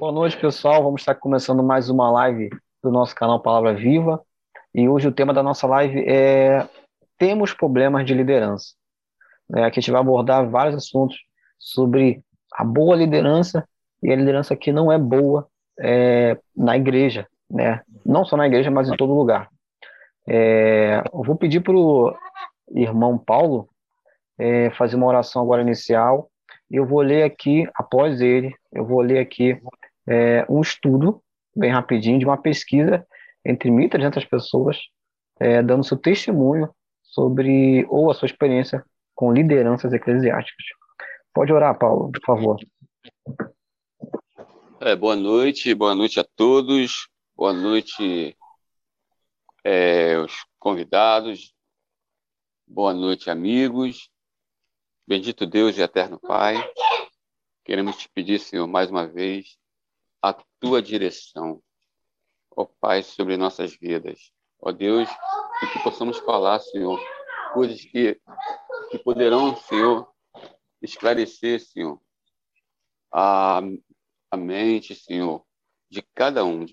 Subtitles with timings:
[0.00, 0.82] Boa noite, pessoal.
[0.82, 2.48] Vamos estar começando mais uma live
[2.82, 4.18] do nosso canal Palavra Viva.
[4.74, 6.66] E hoje o tema da nossa live é
[7.18, 8.72] Temos problemas de liderança.
[9.54, 11.18] É, aqui a gente vai abordar vários assuntos
[11.58, 12.24] sobre
[12.54, 13.68] a boa liderança
[14.02, 15.46] e a liderança que não é boa
[15.78, 17.82] é, na igreja, né?
[18.02, 19.50] Não só na igreja, mas em todo lugar.
[20.26, 22.16] É, eu vou pedir para o
[22.70, 23.68] irmão Paulo
[24.38, 26.30] é, fazer uma oração agora inicial.
[26.70, 29.60] Eu vou ler aqui, após ele, eu vou ler aqui
[30.06, 31.22] é, um estudo,
[31.54, 33.06] bem rapidinho, de uma pesquisa
[33.44, 34.78] entre 1.300 pessoas,
[35.38, 36.68] é, dando seu testemunho
[37.02, 38.84] sobre, ou a sua experiência
[39.14, 40.66] com lideranças eclesiásticas.
[41.32, 42.56] Pode orar, Paulo, por favor.
[44.80, 48.36] É, boa noite, boa noite a todos, boa noite
[49.62, 51.52] é, os convidados,
[52.66, 54.10] boa noite, amigos.
[55.06, 56.54] Bendito Deus e eterno Pai,
[57.64, 59.58] queremos te pedir, Senhor, mais uma vez,
[60.22, 61.62] a tua direção,
[62.50, 64.32] ó Pai, sobre nossas vidas.
[64.60, 65.08] Ó Deus,
[65.62, 67.00] e que possamos falar, Senhor,
[67.54, 68.20] coisas que,
[68.90, 70.06] que poderão, Senhor,
[70.82, 71.98] esclarecer, Senhor,
[73.12, 73.62] a,
[74.30, 75.42] a mente, Senhor,
[75.88, 76.66] de cada um.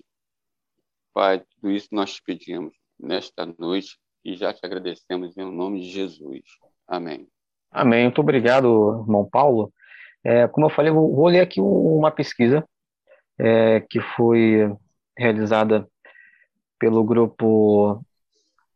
[1.14, 5.90] Pai, tudo isso nós te pedimos nesta noite e já te agradecemos em nome de
[5.90, 6.42] Jesus.
[6.86, 7.26] Amém.
[7.70, 8.04] Amém.
[8.04, 9.72] Muito obrigado, irmão Paulo.
[10.22, 12.66] É, como eu falei, vou, vou ler aqui uma pesquisa
[13.38, 14.70] é, que foi
[15.16, 15.86] realizada
[16.78, 18.04] pelo grupo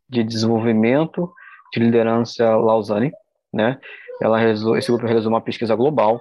[0.09, 1.33] de desenvolvimento
[1.73, 3.13] de liderança Lausanne,
[3.53, 3.79] né?
[4.21, 6.21] Ela realizou, esse grupo realizou uma pesquisa global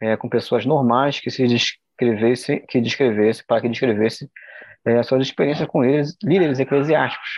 [0.00, 4.30] é, com pessoas normais que se descrevesse, que descrevesse, para que descrevesse
[4.84, 7.28] é, suas experiências com eles, líderes eclesiásticos,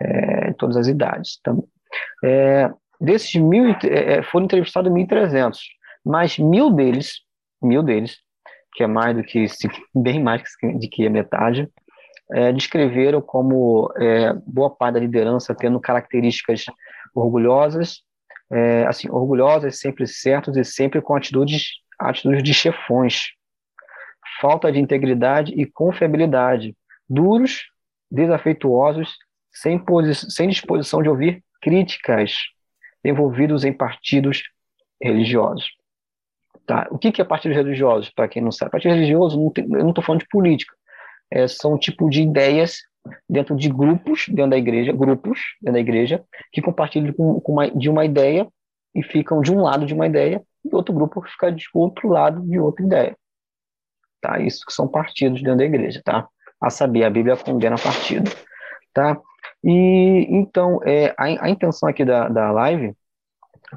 [0.00, 1.38] é, em todas as idades.
[1.40, 1.66] Então,
[2.24, 5.58] é, Desses mil, é, é foram entrevistados 1.300,
[6.04, 7.20] mas mil deles,
[7.62, 8.18] mil deles,
[8.78, 9.44] que é mais do que,
[9.92, 10.40] bem mais
[10.78, 11.68] de que a metade,
[12.30, 16.66] é, descreveram como é, boa parte da liderança tendo características
[17.12, 18.02] orgulhosas,
[18.50, 23.32] é, assim, orgulhosas, sempre certos e sempre com atitudes, atitudes de chefões,
[24.40, 26.76] falta de integridade e confiabilidade,
[27.08, 27.64] duros,
[28.08, 29.16] desafeituosos,
[29.50, 29.82] sem,
[30.14, 32.32] sem disposição de ouvir críticas,
[33.04, 34.44] envolvidos em partidos
[35.02, 35.66] religiosos.
[36.68, 36.86] Tá?
[36.90, 38.70] O que, que é partidos religiosos, para quem não sabe?
[38.70, 40.76] Partido religioso, não tem, eu não estou falando de política,
[41.30, 42.82] é, são um tipo de ideias
[43.26, 47.70] dentro de grupos dentro da igreja, grupos dentro da igreja, que compartilham com, com uma,
[47.70, 48.46] de uma ideia
[48.94, 52.42] e ficam de um lado de uma ideia, e outro grupo fica de outro lado
[52.42, 53.16] de outra ideia.
[54.20, 54.38] Tá?
[54.38, 56.28] Isso que são partidos dentro da igreja, tá?
[56.60, 58.30] A saber, a Bíblia condena partido,
[58.92, 59.18] tá?
[59.64, 62.94] E então, é, a, a intenção aqui da, da live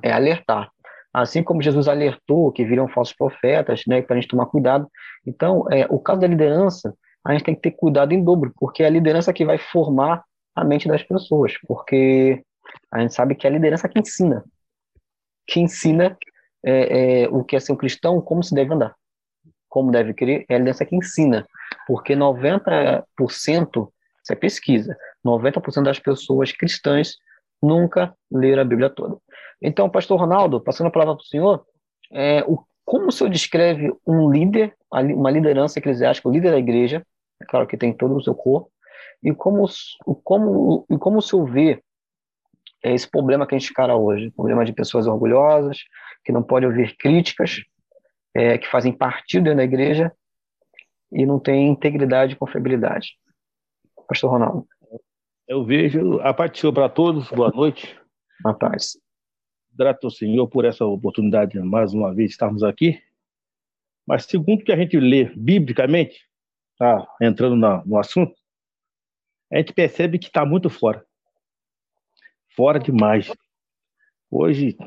[0.03, 0.69] é alertar.
[1.13, 4.87] Assim como Jesus alertou que viram falsos profetas, né, para a gente tomar cuidado.
[5.25, 8.83] Então, é, o caso da liderança, a gente tem que ter cuidado em dobro, porque
[8.83, 10.23] é a liderança que vai formar
[10.55, 12.43] a mente das pessoas, porque
[12.91, 14.43] a gente sabe que é a liderança que ensina,
[15.47, 16.17] que ensina
[16.63, 18.95] é, é, o que é ser um cristão, como se deve andar,
[19.67, 21.45] como deve querer, é a liderança que ensina,
[21.87, 23.03] porque 90%,
[24.23, 27.15] isso é pesquisa, 90% das pessoas cristãs
[27.61, 29.17] nunca leram a Bíblia toda.
[29.61, 31.65] Então, pastor Ronaldo, passando a palavra para o senhor,
[32.11, 37.05] é, o, como o senhor descreve um líder, uma liderança eclesiástica, o líder da igreja,
[37.41, 38.71] é claro que tem todo o seu corpo,
[39.23, 39.65] e como,
[40.23, 41.83] como, e como o senhor vê
[42.83, 45.77] esse problema que a gente encara hoje, problema de pessoas orgulhosas,
[46.25, 47.61] que não podem ouvir críticas,
[48.33, 50.11] é, que fazem partido dentro da igreja
[51.11, 53.17] e não têm integridade e confiabilidade.
[54.07, 54.67] Pastor Ronaldo.
[55.51, 57.99] Eu vejo a parte para todos, boa noite.
[58.41, 58.97] Boa paz.
[59.73, 63.03] Grato ao Senhor por essa oportunidade, mais uma vez, de estarmos aqui.
[64.07, 66.25] Mas, segundo que a gente lê biblicamente,
[66.77, 68.33] tá, entrando na, no assunto,
[69.51, 71.05] a gente percebe que está muito fora.
[72.55, 73.29] Fora demais.
[74.29, 74.77] Hoje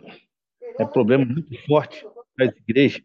[0.81, 2.06] é problema muito forte
[2.38, 3.02] das igrejas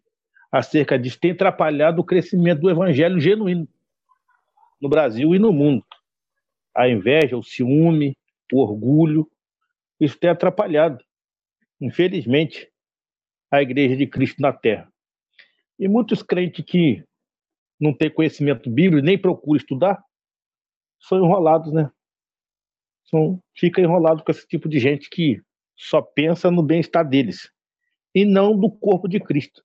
[0.49, 1.19] acerca disso.
[1.19, 3.67] Tem atrapalhado o crescimento do evangelho genuíno
[4.81, 5.83] no Brasil e no mundo
[6.75, 8.17] a inveja, o ciúme,
[8.51, 9.29] o orgulho.
[9.99, 11.03] Isso tem atrapalhado,
[11.79, 12.71] infelizmente,
[13.51, 14.91] a Igreja de Cristo na Terra.
[15.77, 17.03] E muitos crentes que
[17.79, 20.03] não têm conhecimento bíblico, nem procuram estudar,
[20.99, 21.89] são enrolados, né?
[23.05, 25.41] São, fica enrolado com esse tipo de gente que
[25.75, 27.49] só pensa no bem-estar deles
[28.13, 29.63] e não do corpo de Cristo.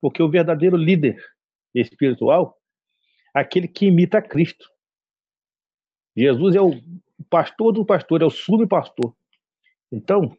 [0.00, 1.16] Porque o verdadeiro líder
[1.74, 2.56] espiritual
[3.34, 4.68] é aquele que imita Cristo.
[6.16, 6.72] Jesus é o
[7.28, 9.14] pastor do pastor, é o subpastor.
[9.92, 10.36] Então,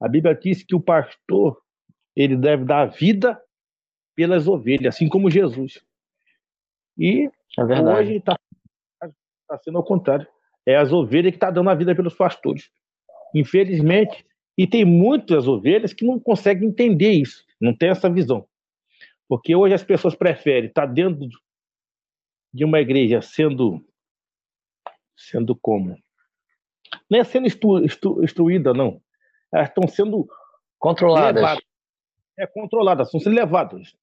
[0.00, 1.60] a Bíblia diz que o pastor
[2.14, 3.40] ele deve dar vida
[4.14, 5.84] pelas ovelhas, assim como Jesus.
[6.98, 8.38] E é hoje está
[9.46, 10.26] tá sendo ao contrário.
[10.64, 12.70] É as ovelhas que estão tá dando a vida pelos pastores.
[13.34, 14.24] Infelizmente,
[14.56, 18.48] e tem muitas ovelhas que não conseguem entender isso, não tem essa visão.
[19.28, 21.28] Porque hoje as pessoas preferem estar tá dentro
[22.52, 23.84] de uma igreja sendo
[25.16, 25.96] sendo como?
[27.10, 29.00] Não é sendo instru, instru, instruída, não.
[29.52, 30.28] Elas estão sendo
[30.78, 31.42] controladas.
[31.42, 31.64] Levadas.
[32.38, 33.96] É, controladas, estão sendo levadas.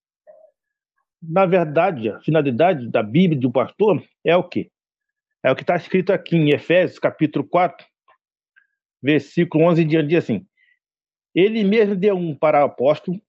[1.21, 4.71] Na verdade, a finalidade da Bíblia do pastor é o quê?
[5.43, 7.85] É o que está escrito aqui em Efésios, capítulo 4,
[9.01, 10.47] versículo 11 em diante, assim.
[11.35, 13.21] Ele mesmo deu um para apóstolo,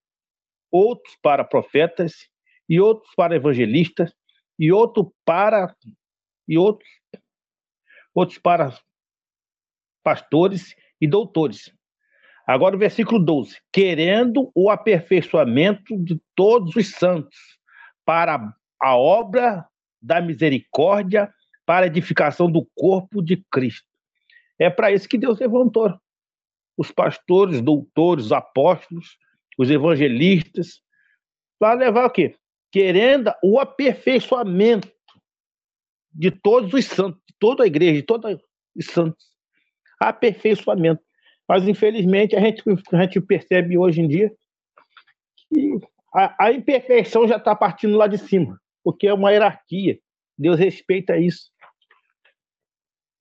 [0.71, 2.29] outros para profetas,
[2.69, 4.13] e outros para evangelistas,
[4.59, 5.75] e outro para
[6.47, 6.89] e outros
[8.15, 8.79] outros para
[10.03, 11.73] pastores e doutores.
[12.47, 17.37] Agora o versículo 12, querendo o aperfeiçoamento de todos os santos
[18.05, 19.67] para a obra
[20.01, 21.33] da misericórdia,
[21.65, 23.89] para a edificação do corpo de Cristo.
[24.59, 25.99] É para isso que Deus levantou
[26.77, 29.17] os pastores, doutores, apóstolos,
[29.59, 30.83] os evangelistas,
[31.59, 32.35] para levar o quê?
[32.71, 34.93] Querendo o aperfeiçoamento
[36.15, 38.39] de todos os santos, de toda a igreja, de todos
[38.77, 39.27] os santos.
[40.01, 41.03] Aperfeiçoamento.
[41.49, 42.63] Mas, infelizmente, a gente,
[42.93, 44.35] a gente percebe hoje em dia
[45.49, 45.79] que
[46.15, 49.99] a, a imperfeição já está partindo lá de cima, porque é uma hierarquia.
[50.39, 51.51] Deus respeita isso.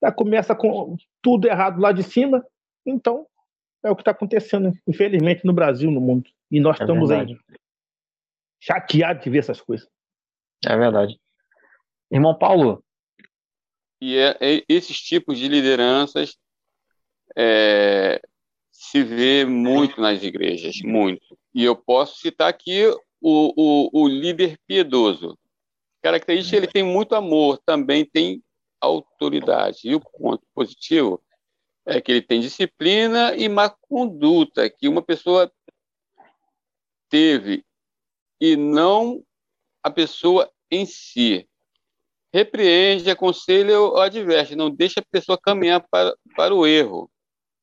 [0.01, 2.45] Já começa com tudo errado lá de cima,
[2.85, 3.25] então
[3.83, 6.29] é o que está acontecendo, infelizmente, no Brasil, no mundo.
[6.49, 7.33] E nós é estamos verdade.
[7.33, 7.57] aí
[8.61, 9.89] chateados de ver essas coisas.
[10.65, 11.19] É verdade.
[12.13, 12.83] Irmão Paulo.
[13.99, 16.37] E é, é, esses tipos de lideranças
[17.35, 18.21] é,
[18.71, 21.35] se vê muito nas igrejas, muito.
[21.55, 22.85] E eu posso citar aqui
[23.19, 25.37] o, o, o líder piedoso.
[26.03, 28.43] Característica, ele tem muito amor, também tem
[28.79, 29.79] autoridade.
[29.85, 31.19] E o ponto positivo
[31.83, 35.51] é que ele tem disciplina e má conduta, que uma pessoa
[37.09, 37.65] teve
[38.39, 39.23] e não
[39.81, 41.47] a pessoa em si.
[42.33, 47.09] Repreende, aconselha ou adverte, não deixa a pessoa caminhar para, para o erro.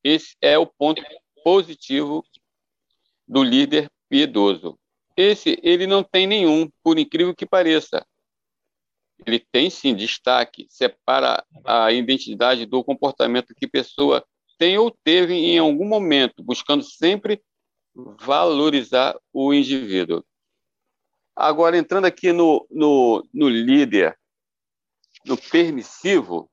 [0.05, 1.03] Esse é o ponto
[1.43, 2.25] positivo
[3.27, 4.79] do líder piedoso.
[5.17, 8.07] Esse ele não tem nenhum, por incrível que pareça
[9.27, 14.25] ele tem sim destaque, separa a identidade do comportamento que pessoa
[14.59, 17.43] tem ou teve em algum momento, buscando sempre
[17.95, 20.25] valorizar o indivíduo.
[21.35, 24.19] Agora, entrando aqui no, no, no líder,
[25.27, 26.51] no permissivo,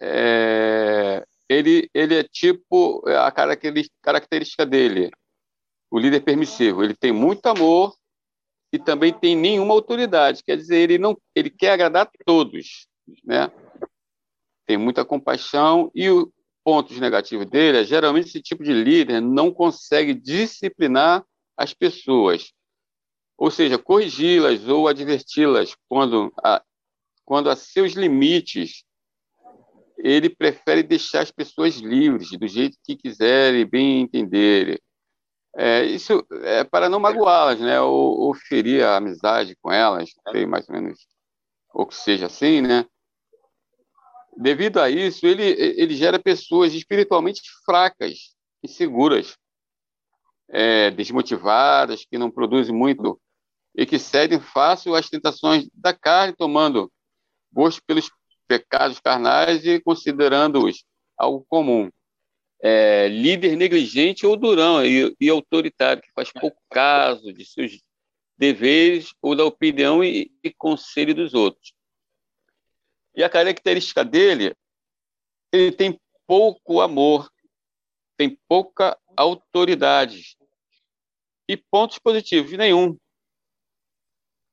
[0.00, 5.10] é, ele, ele é tipo a característica dele,
[5.90, 6.82] o líder permissivo.
[6.82, 7.94] Ele tem muito amor,
[8.72, 10.42] e também tem nenhuma autoridade.
[10.42, 12.86] Quer dizer, ele não, ele quer agradar a todos,
[13.22, 13.52] né?
[14.66, 16.26] Tem muita compaixão e os
[16.64, 21.24] pontos negativos dele é geralmente esse tipo de líder não consegue disciplinar
[21.56, 22.52] as pessoas,
[23.36, 26.62] ou seja, corrigi-las ou adverti-las quando a,
[27.32, 28.84] quando a seus limites
[29.96, 34.78] ele prefere deixar as pessoas livres do jeito que quiserem, bem entenderem.
[35.56, 37.80] É, isso é para não magoá-las, né?
[37.80, 41.06] Ou, ou, ferir a amizade com elas, sei mais ou menos,
[41.72, 42.84] ou que seja assim, né?
[44.36, 49.38] Devido a isso, ele, ele gera pessoas espiritualmente fracas, inseguras,
[50.50, 53.18] é, desmotivadas, que não produzem muito
[53.74, 56.92] e que cedem fácil às tentações da carne, tomando
[57.52, 58.10] gosto pelos
[58.46, 60.84] pecados carnais e considerando-os
[61.16, 61.90] algo comum
[62.62, 67.82] é, líder negligente ou durão e, e, autoritário, que faz pouco caso de seus
[68.38, 71.74] deveres ou da opinião e, e conselho dos outros.
[73.16, 74.54] E a característica dele,
[75.52, 77.28] ele tem pouco amor,
[78.16, 80.36] tem pouca autoridade
[81.48, 82.96] e pontos positivos nenhum.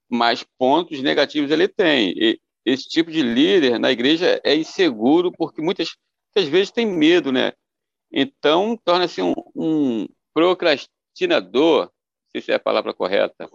[0.09, 2.11] Mas pontos negativos ele tem.
[2.17, 5.95] E esse tipo de líder na igreja é inseguro porque muitas,
[6.35, 7.53] muitas vezes tem medo, né?
[8.11, 11.91] Então, torna-se um, um procrastinador, não
[12.31, 13.49] sei se é a palavra correta,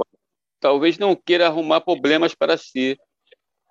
[0.60, 2.98] talvez não queira arrumar problemas para si,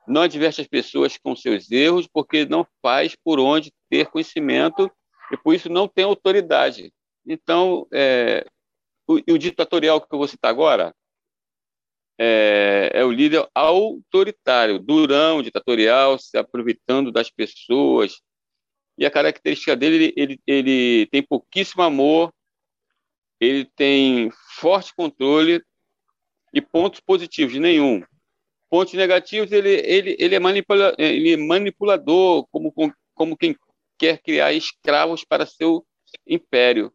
[0.08, 4.92] não adverte as pessoas com seus erros, porque não faz por onde ter conhecimento
[5.32, 6.94] e por isso não tem autoridade.
[7.26, 8.46] Então, é,
[9.08, 10.94] o, o ditatorial que eu vou citar agora
[12.18, 18.22] é, é, o líder autoritário, durão, ditatorial, se aproveitando das pessoas,
[18.98, 22.34] e a característica dele, ele, ele tem pouquíssimo amor,
[23.40, 24.30] ele tem
[24.60, 25.64] forte controle
[26.54, 28.04] e pontos positivos nenhum.
[28.70, 32.72] pontos negativos, ele, ele, ele, é, manipula, ele é manipulador, como,
[33.16, 33.56] como quem
[33.98, 35.86] quer criar escravos para seu
[36.28, 36.94] império.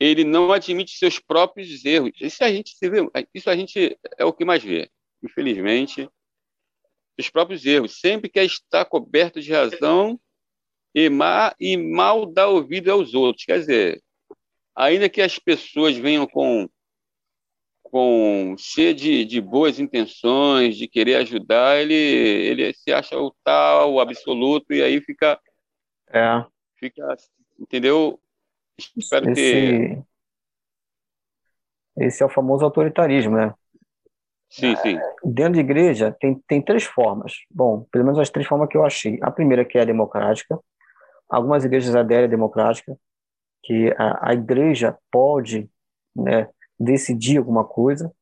[0.00, 2.12] Ele não admite seus próprios erros.
[2.18, 2.98] Isso a gente vê,
[3.34, 4.90] isso a gente é o que mais vê,
[5.22, 6.08] infelizmente.
[7.18, 8.00] Os próprios erros.
[8.00, 10.18] Sempre quer estar coberto de razão
[10.94, 13.44] e, má, e mal dá ouvido aos outros.
[13.44, 14.02] Quer dizer,
[14.74, 16.66] ainda que as pessoas venham com
[17.90, 23.94] com cheio de, de boas intenções, de querer ajudar, ele, ele se acha o tal,
[23.94, 25.38] o absoluto, e aí fica.
[26.08, 26.44] É.
[26.76, 27.16] Fica,
[27.58, 28.18] entendeu?
[28.96, 30.02] Espero esse, que.
[31.96, 33.54] Esse é o famoso autoritarismo, né?
[34.50, 34.98] Sim, sim.
[35.24, 37.34] Dentro da igreja tem, tem três formas.
[37.50, 39.18] Bom, pelo menos as três formas que eu achei.
[39.22, 40.58] A primeira que é a democrática.
[41.28, 42.96] Algumas igrejas aderem à democrática,
[43.62, 45.70] que a, a igreja pode
[46.16, 48.12] né, decidir alguma coisa.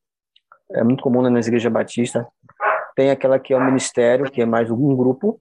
[0.70, 2.26] É muito comum nas igrejas batistas.
[2.94, 5.40] Tem aquela que é o ministério, que é mais um grupo,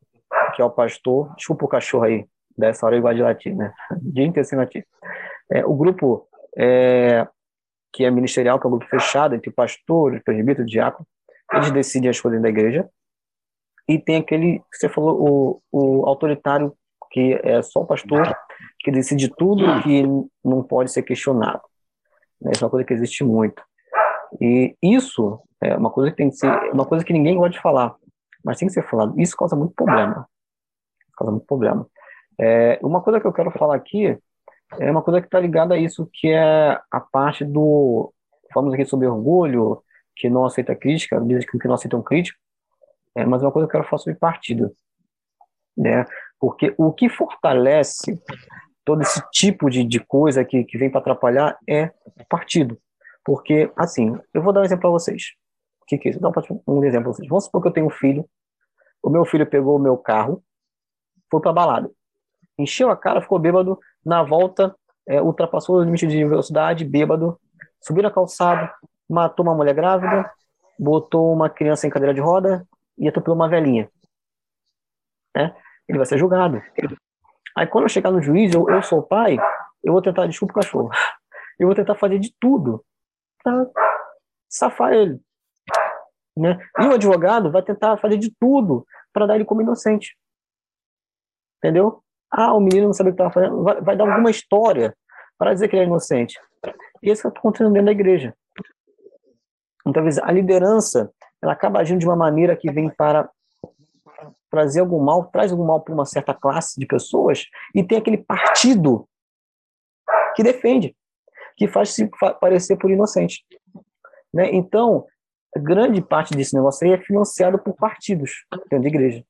[0.55, 1.36] que é o pastor.
[1.36, 2.25] Desculpa o cachorro aí,
[2.57, 3.73] dessa hora igual de latir, né?
[4.43, 4.85] Sem latir.
[5.51, 7.27] É, o grupo é,
[7.93, 11.07] que é ministerial, que é um grupo fechado entre o pastor, o presbítero, diácono,
[11.53, 12.89] eles decidem as coisas da igreja.
[13.87, 16.73] E tem aquele que você falou, o, o autoritário,
[17.09, 18.35] que é só o pastor,
[18.79, 20.03] que decide tudo que
[20.43, 21.61] não pode ser questionado.
[22.41, 22.51] Né?
[22.53, 23.63] Isso é uma coisa que existe muito.
[24.41, 27.61] E isso é uma coisa que tem que ser, uma coisa que ninguém gosta de
[27.61, 27.95] falar,
[28.43, 29.19] mas tem que ser falado.
[29.19, 30.27] Isso causa muito problema.
[31.17, 31.87] Causa muito problema.
[32.39, 34.17] É, uma coisa que eu quero falar aqui
[34.79, 38.13] é uma coisa que está ligada a isso, que é a parte do.
[38.53, 39.82] Falamos aqui sobre orgulho,
[40.15, 42.38] que não aceita crítica, diz que não aceitam crítica,
[43.15, 44.75] é, mas uma coisa que eu quero falar sobre partido.
[45.75, 46.06] Né?
[46.39, 48.20] Porque o que fortalece
[48.84, 51.91] todo esse tipo de, de coisa que, que vem para atrapalhar é
[52.29, 52.79] partido.
[53.24, 55.34] Porque, assim, eu vou dar um exemplo para vocês.
[55.82, 56.20] O que, que é isso?
[56.20, 57.27] Vou dar um exemplo para vocês.
[57.27, 58.27] Vamos supor que eu tenho um filho,
[59.03, 60.44] o meu filho pegou o meu carro,
[61.29, 61.91] foi para balada,
[62.57, 64.75] encheu a cara, ficou bêbado, na volta
[65.07, 67.39] é, ultrapassou o limite de velocidade, bêbado,
[67.81, 68.73] subiu na calçada,
[69.09, 70.29] matou uma mulher grávida,
[70.77, 73.89] botou uma criança em cadeira de roda e atropelou uma velhinha.
[75.35, 75.55] Né?
[75.87, 76.61] Ele vai ser julgado.
[77.55, 79.37] Aí quando eu chegar no juiz, eu, eu sou pai,
[79.83, 80.89] eu vou tentar, desculpa o cachorro,
[81.57, 82.83] eu vou tentar fazer de tudo
[83.41, 83.65] para
[84.49, 85.19] safar ele.
[86.35, 86.57] Né?
[86.79, 90.15] E o advogado vai tentar fazer de tudo para dar ele como inocente.
[91.57, 92.03] Entendeu?
[92.31, 93.63] Ah, o menino não sabia o que estava fazendo.
[93.63, 94.96] Vai, vai, dar alguma história
[95.38, 96.39] para dizer que ele é inocente.
[97.01, 98.36] E isso está acontecendo dentro da igreja.
[99.86, 103.29] Então, a liderança ela acaba agindo de uma maneira que vem para
[104.50, 108.17] trazer algum mal, traz algum mal para uma certa classe de pessoas e tem aquele
[108.17, 109.07] partido
[110.36, 110.96] que defende,
[111.55, 113.46] que faz se parecer por inocente.
[114.34, 114.50] Né?
[114.53, 115.05] Então,
[115.55, 119.24] grande parte desse negócio aí é financiado por partidos dentro da igreja,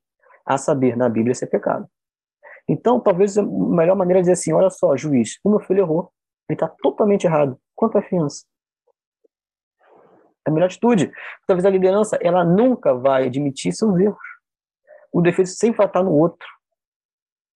[0.44, 1.88] a saber, na Bíblia isso é pecado.
[2.68, 6.12] Então, talvez a melhor maneira é dizer assim, olha só, juiz, o meu filho errou,
[6.48, 7.58] ele está totalmente errado.
[7.74, 8.44] Quanto é a fiança?
[10.46, 11.10] É a melhor atitude.
[11.46, 14.28] Talvez a liderança, ela nunca vai admitir seus erros
[15.12, 16.46] o defeito sempre vai estar no outro.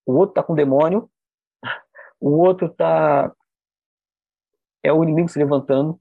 [0.07, 1.09] O outro está com demônio,
[2.21, 3.33] o outro está.
[4.83, 6.01] É o inimigo se levantando.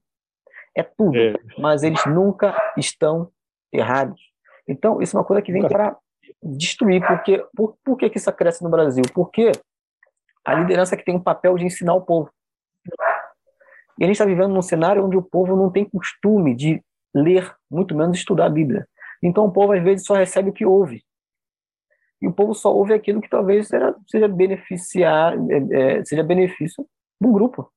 [0.76, 1.16] É tudo.
[1.16, 1.34] É.
[1.58, 3.30] Mas eles nunca estão
[3.72, 4.20] errados.
[4.66, 5.96] Então, isso é uma coisa que vem para
[6.42, 7.06] destruir.
[7.06, 9.02] Porque, por, por que, que isso cresce no Brasil?
[9.14, 9.52] Porque
[10.44, 12.30] a liderança que tem um papel de ensinar o povo.
[13.98, 16.82] E a gente está vivendo num cenário onde o povo não tem costume de
[17.14, 18.88] ler, muito menos estudar a Bíblia.
[19.22, 21.04] Então o povo às vezes só recebe o que ouve
[22.22, 26.86] e o povo só ouve aquilo que talvez seja, seja beneficiar, é, é, seja benefício
[27.20, 27.68] do grupo.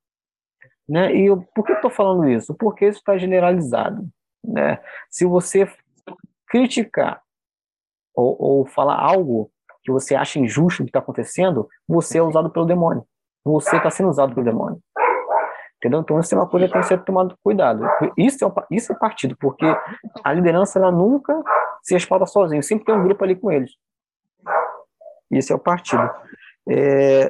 [0.87, 1.15] Né?
[1.15, 2.53] E eu, por que estou falando isso?
[2.53, 4.07] Porque isso está generalizado.
[4.43, 4.79] Né?
[5.09, 5.67] Se você
[6.47, 7.23] criticar
[8.15, 9.49] ou, ou falar algo
[9.83, 13.03] que você acha injusto que está acontecendo, você é usado pelo demônio.
[13.43, 14.79] Você está sendo usado pelo demônio.
[15.77, 15.99] Entendeu?
[15.99, 17.85] Então, isso é uma coisa que tem que ser tomado cuidado.
[18.17, 19.65] Isso é, isso é partido, porque
[20.23, 21.39] a liderança ela nunca
[21.83, 23.71] se respalda sozinho, sempre tem um grupo ali com eles.
[25.29, 26.09] Esse é o partido.
[26.67, 27.29] É...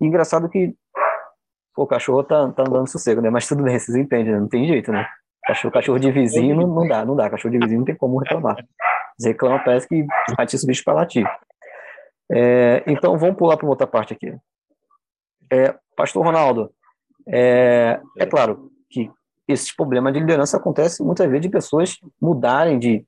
[0.00, 0.74] Engraçado que
[1.74, 3.30] pô, o cachorro tá, tá andando sossego, né?
[3.30, 4.40] Mas tudo bem, vocês entendem, né?
[4.40, 5.06] não tem jeito, né?
[5.44, 7.30] Cachorro, cachorro de vizinho não dá, não dá.
[7.30, 8.56] Cachorro de vizinho não tem como reclamar.
[9.18, 10.06] Você reclama, parece que
[10.38, 11.26] atiça o bicho para latir.
[12.30, 14.34] É, então, vamos pular para outra parte aqui.
[15.50, 16.72] É, Pastor Ronaldo,
[17.28, 19.10] é, é claro que
[19.46, 23.06] esses problemas de liderança acontecem muitas vezes de pessoas mudarem de,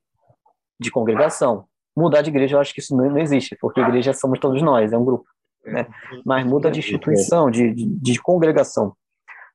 [0.78, 4.38] de congregação, Mudar de igreja, eu acho que isso não, não existe, porque igreja somos
[4.38, 5.25] todos nós, é um grupo.
[5.64, 5.86] Né?
[6.26, 8.94] Mas muda de instituição, de, de, de congregação.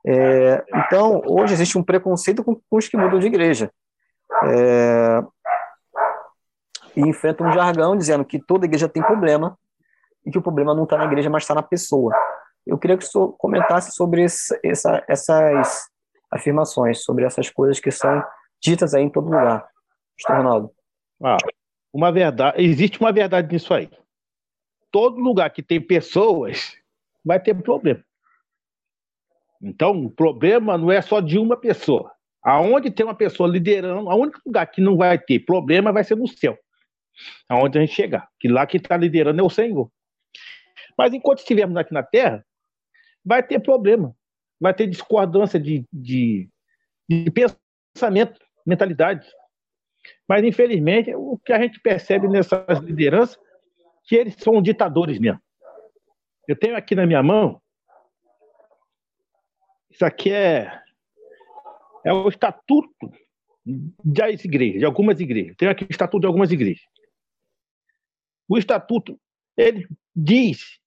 [0.04, 3.72] É, então, hoje existe um preconceito com, os que mudam de igreja.
[4.46, 5.22] é,
[6.96, 9.58] e enfrenta um jargão dizendo que toda igreja tem problema
[10.26, 12.14] e que o problema não está na igreja, mas está na pessoa.
[12.66, 15.90] Eu queria que o senhor comentasse sobre essa, essas
[16.32, 18.24] afirmações, sobre essas coisas que são
[18.62, 19.68] ditas aí em todo lugar.
[20.18, 20.72] Pastor Ronaldo.
[21.24, 21.38] Ah,
[21.94, 23.90] uma verdade, existe uma verdade nisso aí.
[24.92, 26.76] Todo lugar que tem pessoas
[27.24, 28.04] vai ter problema.
[29.62, 32.12] Então, o problema não é só de uma pessoa.
[32.44, 36.16] Aonde tem uma pessoa liderando, o único lugar que não vai ter problema vai ser
[36.16, 36.58] no céu.
[37.48, 38.28] Aonde a gente chegar.
[38.40, 39.92] Que lá quem está liderando é o Senhor.
[40.98, 42.46] Mas enquanto estivermos aqui na Terra,
[43.24, 44.16] vai ter problema.
[44.60, 46.50] Vai ter discordância de, de,
[47.10, 47.32] de
[47.96, 49.28] pensamento, mentalidade.
[50.28, 53.40] Mas, infelizmente, o que a gente percebe nessas lideranças
[54.04, 55.42] que eles são ditadores mesmo.
[56.48, 57.62] Eu tenho aqui na minha mão,
[59.90, 60.82] isso aqui é,
[62.06, 63.12] é o estatuto
[64.04, 65.56] das igrejas, de algumas igrejas.
[65.58, 66.84] Tenho aqui o estatuto de algumas igrejas.
[68.52, 69.18] O estatuto,
[69.56, 70.78] ele diz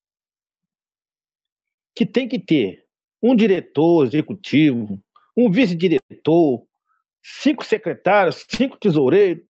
[1.96, 2.84] que tem que ter
[3.22, 5.02] um diretor executivo,
[5.34, 6.62] um vice-diretor,
[7.22, 9.42] cinco secretários, cinco tesoureiros,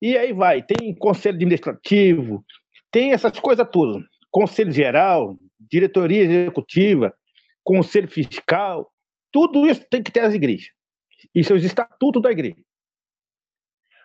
[0.00, 0.62] e aí vai.
[0.62, 2.42] Tem conselho administrativo,
[2.90, 4.02] tem essas coisas todas.
[4.30, 7.14] Conselho geral, diretoria executiva,
[7.62, 8.90] conselho fiscal,
[9.30, 10.70] tudo isso tem que ter as igrejas.
[11.34, 12.64] Isso é os estatutos da igreja.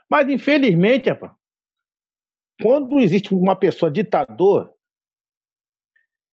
[0.10, 1.32] Mas, infelizmente, rapaz,
[2.62, 4.74] quando existe uma pessoa ditador,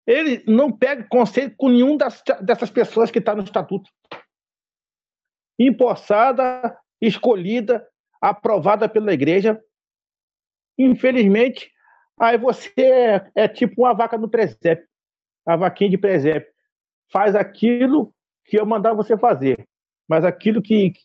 [0.05, 3.89] ele não pega conselho com nenhum das, dessas pessoas que está no estatuto.
[5.57, 7.87] Empossada, escolhida,
[8.19, 9.61] aprovada pela igreja.
[10.77, 11.71] Infelizmente,
[12.19, 14.87] aí você é, é tipo uma vaca no presépio,
[15.45, 16.51] a vaquinha de presépio.
[17.11, 18.13] Faz aquilo
[18.45, 19.67] que eu mandar você fazer,
[20.07, 21.01] mas aquilo que, que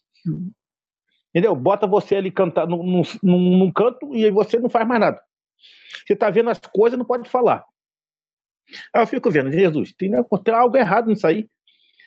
[1.30, 1.54] entendeu?
[1.54, 5.20] Bota você ali cantar num, num, num canto e você não faz mais nada.
[6.06, 7.64] Você está vendo as coisas, não pode falar.
[8.92, 10.10] Aí eu fico vendo, Jesus, tem,
[10.44, 11.48] tem algo errado nisso aí.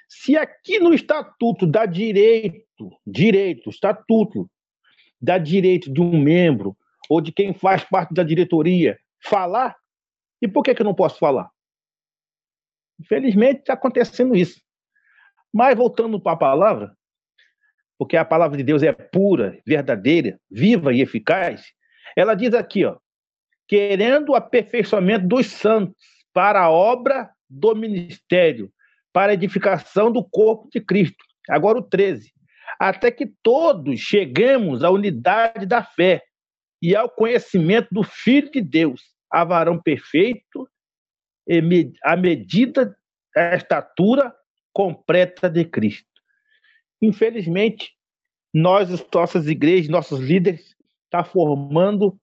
[0.07, 2.65] Se aqui no estatuto dá direito,
[3.05, 4.49] direito, estatuto,
[5.21, 6.75] dá direito de um membro
[7.09, 9.75] ou de quem faz parte da diretoria falar,
[10.41, 11.49] e por que, que eu não posso falar?
[12.99, 14.61] Infelizmente está acontecendo isso.
[15.53, 16.97] Mas voltando para a palavra,
[17.99, 21.73] porque a palavra de Deus é pura, verdadeira, viva e eficaz,
[22.15, 22.97] ela diz aqui, ó,
[23.67, 26.01] querendo o aperfeiçoamento dos santos
[26.33, 28.71] para a obra do ministério,
[29.11, 31.23] para a edificação do corpo de Cristo.
[31.49, 32.31] Agora o 13.
[32.79, 36.23] Até que todos cheguemos à unidade da fé
[36.81, 40.69] e ao conhecimento do Filho de Deus, a varão perfeito,
[42.03, 42.95] à medida
[43.35, 44.33] da estatura
[44.71, 46.08] completa de Cristo.
[47.01, 47.91] Infelizmente,
[48.53, 52.17] nós, nossas igrejas, nossos líderes, está formando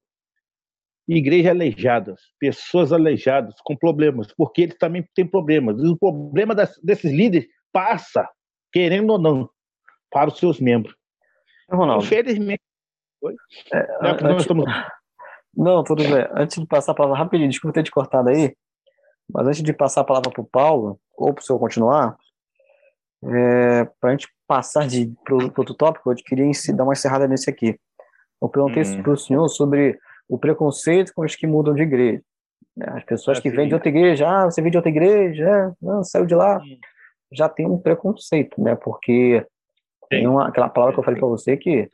[1.08, 5.78] igrejas aleijadas, pessoas aleijadas com problemas, porque eles também têm problemas.
[5.78, 8.28] E o problema das, desses líderes passa,
[8.72, 9.48] querendo ou não,
[10.10, 10.94] para os seus membros.
[11.70, 12.04] Ronaldo.
[12.04, 12.62] Infelizmente.
[13.72, 14.42] É, é antes...
[14.42, 14.64] estamos...
[15.54, 16.26] Não, tudo bem.
[16.34, 18.54] Antes de passar a palavra rapidinho, desculpa ter te cortado aí,
[19.32, 22.16] mas antes de passar a palavra para o Paulo, ou para o senhor continuar,
[23.34, 24.86] é, para a gente passar
[25.24, 27.78] para o outro tópico, eu queria dar uma encerrada nesse aqui.
[28.40, 29.02] Eu perguntei hum.
[29.02, 32.22] para o senhor sobre o preconceito com os que mudam de igreja.
[32.76, 32.86] Né?
[32.90, 36.04] As pessoas que vêm de outra igreja, ah, você vem de outra igreja, é, não,
[36.04, 36.60] saiu de lá,
[37.32, 38.74] já tem um preconceito, né?
[38.76, 39.44] Porque
[40.08, 41.90] tem uma, aquela palavra que eu falei para você que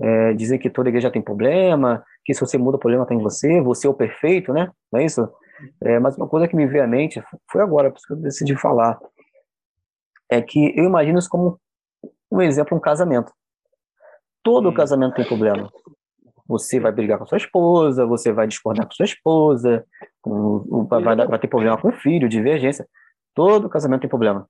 [0.00, 3.22] é, dizer que toda igreja tem problema, que se você muda o problema tem em
[3.22, 4.70] você, você é o perfeito, né?
[4.92, 5.28] Não é isso?
[5.82, 8.18] É, mas uma coisa que me veio à mente foi agora, por isso que eu
[8.18, 8.98] decidi falar,
[10.30, 11.60] é que eu imagino isso como
[12.30, 13.32] um exemplo, um casamento.
[14.42, 14.74] Todo hum.
[14.74, 15.70] casamento tem problema.
[16.46, 19.84] Você vai brigar com sua esposa, você vai discordar com sua esposa,
[20.88, 22.88] vai, vai, vai ter problema com o filho, divergência.
[23.34, 24.48] Todo casamento tem problema,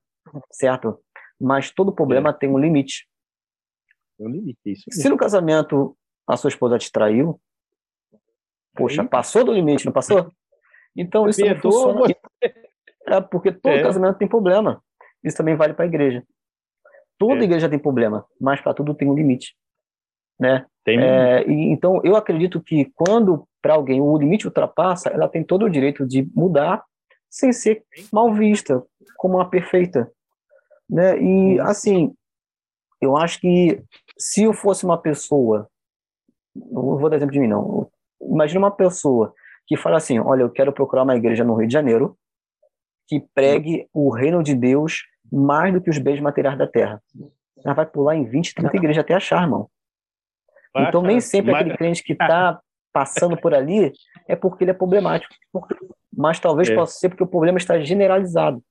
[0.51, 0.99] certo?
[1.39, 2.33] Mas todo problema é.
[2.33, 3.07] tem um limite.
[4.19, 4.85] É um limite, isso.
[4.89, 7.39] Se no casamento a sua esposa te traiu,
[8.75, 10.31] poxa, passou do limite, não passou?
[10.95, 12.15] Então isso não funciona.
[13.07, 13.83] É porque todo é.
[13.83, 14.83] casamento tem problema.
[15.23, 16.23] Isso também vale para a igreja.
[17.17, 17.43] Toda é.
[17.43, 19.53] igreja tem problema, mas para tudo tem um limite
[20.39, 20.65] né?
[20.87, 25.65] É, e, então, eu acredito que quando para alguém o limite ultrapassa, ela tem todo
[25.65, 26.83] o direito de mudar
[27.29, 28.81] sem ser mal vista,
[29.17, 30.09] como uma perfeita,
[30.89, 31.21] né?
[31.21, 32.13] E assim,
[33.01, 33.83] eu acho que
[34.17, 35.69] se eu fosse uma pessoa,
[36.55, 37.87] não vou dar exemplo de mim não,
[38.21, 39.33] imagina uma pessoa
[39.67, 42.17] que fala assim, olha, eu quero procurar uma igreja no Rio de Janeiro
[43.09, 47.01] que pregue o reino de Deus mais do que os bens materiais da terra.
[47.65, 49.67] Ela vai pular em 20, 30 igrejas até achar, irmão.
[50.75, 52.61] Então, nem sempre aquele crente que está
[52.93, 53.91] passando por ali
[54.27, 55.33] é porque ele é problemático.
[56.15, 56.75] Mas talvez é.
[56.75, 58.63] possa ser porque o problema está generalizado.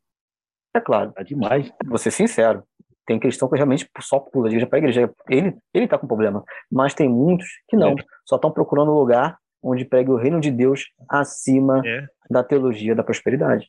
[0.72, 1.12] É claro.
[1.16, 1.72] É demais.
[1.84, 2.62] Vou ser sincero.
[3.04, 5.12] Tem cristão que realmente só pula de igreja para igreja.
[5.28, 6.44] Ele ele está com problema.
[6.70, 7.90] Mas tem muitos que não.
[7.90, 8.04] É.
[8.24, 12.06] Só estão procurando um lugar onde pregue o reino de Deus acima é.
[12.30, 13.68] da teologia da prosperidade.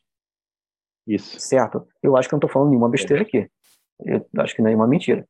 [1.06, 1.38] Isso.
[1.40, 1.86] Certo?
[2.02, 3.26] Eu acho que não estou falando nenhuma besteira é.
[3.26, 3.50] aqui.
[4.04, 5.26] Eu acho que não é uma mentira.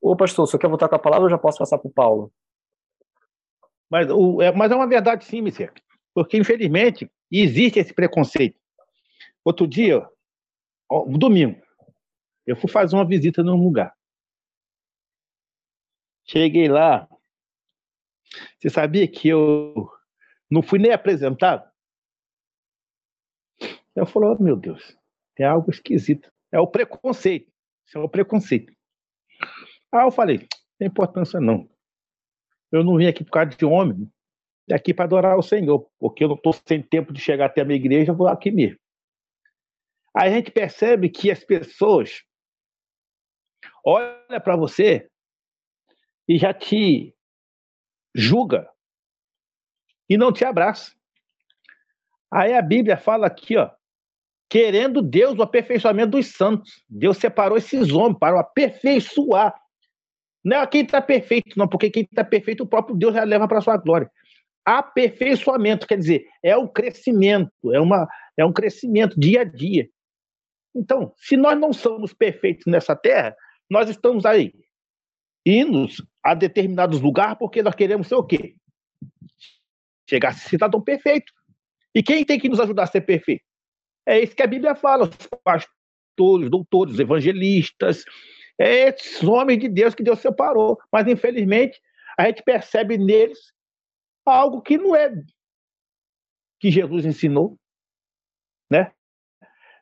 [0.00, 1.92] Ô, pastor, se eu quer voltar com a palavra, eu já posso passar para o
[1.92, 2.32] Paulo.
[3.90, 5.72] Mas, o, é, mas é uma verdade sim, Mister.
[6.14, 8.58] Porque, infelizmente, existe esse preconceito.
[9.44, 10.06] Outro dia,
[10.90, 11.60] ó, domingo,
[12.46, 13.94] eu fui fazer uma visita num lugar.
[16.24, 17.08] Cheguei lá.
[18.58, 19.88] Você sabia que eu
[20.50, 21.70] não fui nem apresentado?
[23.94, 24.96] Eu falei, oh, meu Deus,
[25.34, 26.30] tem algo esquisito.
[26.50, 27.50] É o preconceito.
[27.86, 28.72] Isso é o preconceito.
[29.92, 30.46] Aí eu falei, não
[30.78, 31.68] tem importância não.
[32.70, 34.10] Eu não vim aqui por causa de homem,
[34.66, 37.60] vim aqui para adorar o Senhor, porque eu não estou sem tempo de chegar até
[37.60, 38.78] a minha igreja, eu vou aqui mesmo.
[40.14, 42.22] Aí a gente percebe que as pessoas
[43.84, 45.10] olham para você
[46.28, 47.14] e já te
[48.14, 48.70] julga
[50.08, 50.94] e não te abraça.
[52.30, 53.70] Aí a Bíblia fala aqui, ó,
[54.52, 56.84] querendo Deus o aperfeiçoamento dos santos.
[56.86, 59.58] Deus separou esses homens para o aperfeiçoar.
[60.44, 63.48] Não é quem está perfeito, não, porque quem está perfeito, o próprio Deus já leva
[63.48, 64.10] para a sua glória.
[64.62, 69.88] Aperfeiçoamento, quer dizer, é um crescimento, é, uma, é um crescimento dia a dia.
[70.76, 73.34] Então, se nós não somos perfeitos nessa terra,
[73.70, 74.52] nós estamos aí,
[75.46, 75.86] indo
[76.22, 78.54] a determinados lugares porque nós queremos ser o quê?
[80.06, 81.32] Chegar a ser cidadão perfeito.
[81.94, 83.50] E quem tem que nos ajudar a ser perfeito?
[84.06, 88.04] É isso que a Bíblia fala, os pastores, doutores, evangelistas,
[88.58, 90.78] é esses homens de Deus que Deus separou.
[90.90, 91.80] Mas, infelizmente,
[92.18, 93.52] a gente percebe neles
[94.24, 95.12] algo que não é
[96.60, 97.58] que Jesus ensinou,
[98.70, 98.92] né?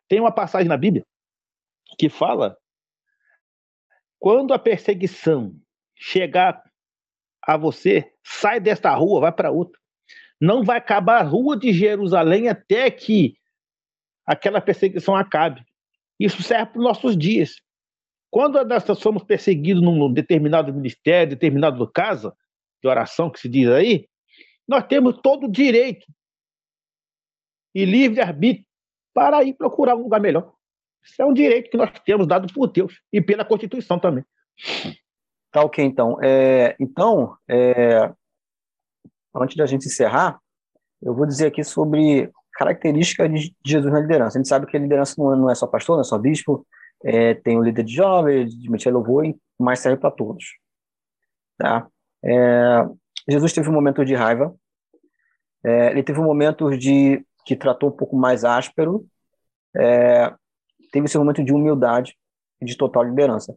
[0.08, 1.04] Tem uma passagem na Bíblia
[1.98, 2.56] que fala
[4.18, 5.54] quando a perseguição
[5.94, 6.62] chegar
[7.42, 9.78] a você, sai desta rua, vai para outra.
[10.40, 13.39] Não vai acabar a rua de Jerusalém até que
[14.26, 15.64] aquela perseguição acabe.
[16.18, 17.60] Isso serve para os nossos dias.
[18.30, 22.36] Quando nós somos perseguidos num determinado ministério, determinado casa
[22.82, 24.08] de oração que se diz aí,
[24.68, 26.06] nós temos todo o direito
[27.74, 28.66] e livre arbítrio
[29.12, 30.52] para ir procurar um lugar melhor.
[31.02, 34.24] Isso é um direito que nós temos dado por Deus e pela Constituição também.
[35.50, 36.22] Tá ok, então.
[36.22, 38.12] É, então, é,
[39.34, 40.40] antes da gente encerrar,
[41.02, 42.30] eu vou dizer aqui sobre
[42.60, 44.36] características de Jesus na liderança.
[44.36, 46.66] A gente sabe que a liderança não é só pastor, não é só bispo,
[47.02, 49.24] é, tem o líder de jovens, de meter louvor,
[49.58, 50.44] mas serve para todos.
[51.56, 51.88] Tá?
[52.22, 52.86] É,
[53.26, 54.54] Jesus teve um momento de raiva,
[55.64, 59.06] é, ele teve um momento de que tratou um pouco mais áspero,
[59.74, 60.30] é,
[60.92, 62.14] teve esse momento de humildade
[62.60, 63.56] e de total liderança.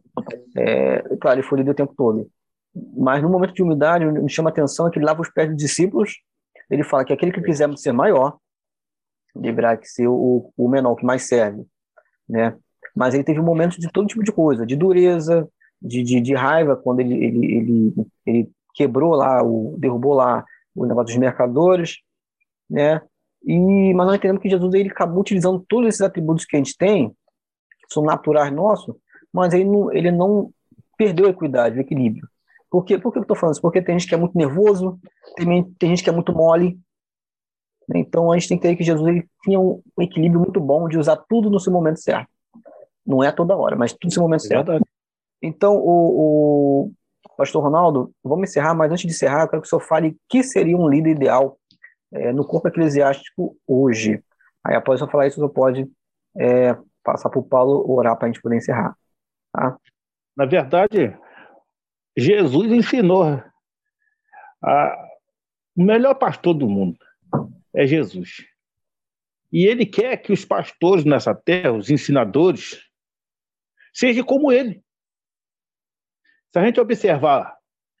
[0.56, 2.26] É, claro, ele foi líder o tempo todo,
[2.96, 5.58] mas no momento de humildade, me chama a atenção que ele lava os pés dos
[5.58, 6.22] discípulos,
[6.70, 8.38] ele fala que aquele que quiser ser maior,
[9.34, 11.64] deverá ser o, o menor, que mais serve,
[12.28, 12.56] né?
[12.94, 15.48] mas ele teve momentos de todo tipo de coisa, de dureza,
[15.82, 17.94] de, de, de raiva, quando ele, ele, ele,
[18.24, 20.44] ele quebrou lá, o, derrubou lá
[20.74, 21.98] o negócio dos mercadores,
[22.70, 23.02] né?
[23.44, 26.76] E, mas nós entendemos que Jesus ele acabou utilizando todos esses atributos que a gente
[26.76, 28.94] tem, que são naturais nossos,
[29.32, 30.50] mas ele não, ele não
[30.96, 32.26] perdeu a equidade, o equilíbrio.
[32.70, 32.98] Por, quê?
[32.98, 33.62] Por que eu estou falando isso?
[33.62, 34.98] Porque tem gente que é muito nervoso,
[35.36, 36.78] tem, tem gente que é muito mole.
[37.88, 38.00] Né?
[38.00, 40.98] Então a gente tem que ter que Jesus ele tinha um equilíbrio muito bom de
[40.98, 42.28] usar tudo no seu momento certo.
[43.06, 44.86] Não é toda hora, mas tudo no seu momento é certo.
[45.42, 46.92] Então, o, o,
[47.36, 50.42] pastor Ronaldo, vamos encerrar, mas antes de encerrar, eu quero que o senhor fale que
[50.42, 51.58] seria um líder ideal
[52.12, 54.22] é, no corpo eclesiástico hoje.
[54.64, 55.86] Aí, após eu falar isso, o senhor pode
[56.38, 58.96] é, passar para o Paulo orar para a gente poder encerrar.
[59.52, 59.76] Tá?
[60.34, 61.14] Na verdade,
[62.16, 63.42] Jesus ensinou
[64.62, 65.08] a,
[65.76, 66.96] o melhor pastor do mundo
[67.74, 68.46] é Jesus.
[69.52, 72.88] E ele quer que os pastores nessa terra, os ensinadores,
[73.92, 74.82] seja como ele.
[76.52, 77.56] Se a gente observar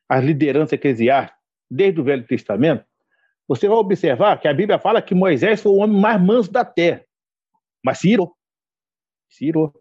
[0.08, 1.38] as lideranças eclesiásticas
[1.70, 2.84] desde o Velho Testamento,
[3.46, 6.64] você vai observar que a Bíblia fala que Moisés foi o homem mais manso da
[6.64, 7.04] terra,
[7.84, 7.98] mas.
[7.98, 9.74] Se irou.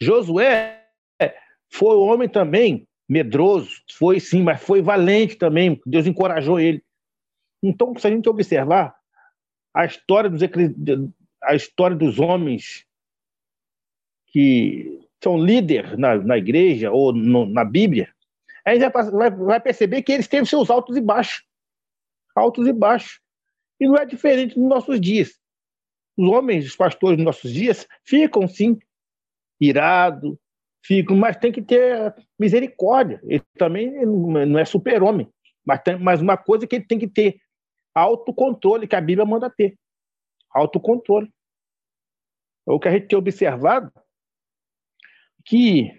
[0.00, 0.86] Josué
[1.70, 6.84] foi o homem também medroso, foi sim, mas foi valente também, Deus encorajou ele.
[7.66, 8.96] Então, se a gente observar
[9.74, 10.40] a história dos,
[11.42, 12.86] a história dos homens
[14.28, 18.08] que são líder na, na igreja ou no, na Bíblia,
[18.64, 21.44] a gente vai, vai perceber que eles têm seus altos e baixos.
[22.34, 23.20] Altos e baixos.
[23.80, 25.38] E não é diferente nos nossos dias.
[26.16, 28.78] Os homens, os pastores nos nossos dias, ficam, sim,
[29.60, 30.36] irados,
[30.84, 33.20] ficam, mas tem que ter misericórdia.
[33.24, 35.28] Ele também não é super-homem.
[35.64, 37.40] Mas, tem, mas uma coisa que ele tem que ter
[37.96, 39.78] autocontrole, que a Bíblia manda ter.
[40.50, 41.32] Autocontrole.
[42.68, 43.92] É o que a gente tem observado
[45.44, 45.92] que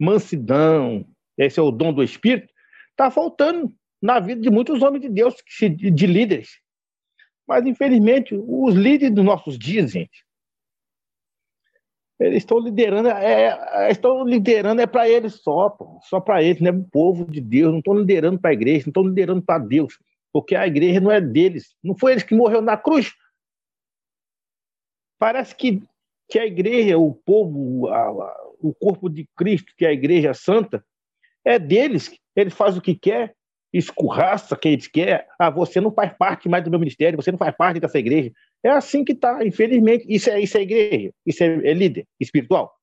[0.00, 2.52] mansidão, esse é o dom do Espírito,
[2.90, 3.72] está faltando
[4.02, 6.58] na vida de muitos homens de Deus, de líderes.
[7.46, 10.24] Mas, infelizmente, os líderes dos nossos dias, gente,
[12.18, 16.70] eles estão liderando, é, estão liderando é para eles só, pô, só para eles, não
[16.70, 19.58] é o povo de Deus, não estão liderando para a igreja, não estão liderando para
[19.58, 19.98] Deus,
[20.34, 23.14] porque a igreja não é deles, não foi eles que morreu na cruz.
[25.16, 25.80] Parece que,
[26.28, 30.34] que a igreja, o povo, a, a, o corpo de Cristo, que é a igreja
[30.34, 30.84] santa,
[31.44, 33.36] é deles, eles fazem o que quer,
[33.72, 37.38] escurraça quem eles quer, ah, você não faz parte mais do meu ministério, você não
[37.38, 38.32] faz parte dessa igreja.
[38.60, 40.04] É assim que está, infelizmente.
[40.08, 42.74] Isso é, isso é igreja, isso é, é líder espiritual,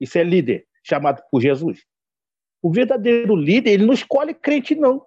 [0.00, 1.84] isso é líder chamado por Jesus.
[2.62, 5.04] O verdadeiro líder, ele não escolhe crente, não.